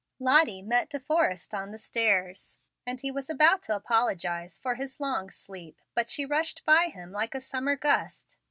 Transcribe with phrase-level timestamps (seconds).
[0.17, 2.57] Lottie met De Forrest on the stairs,
[2.87, 7.11] and he was about to apologize for his long sleep, but she rushed by him
[7.11, 8.35] like a summer gust.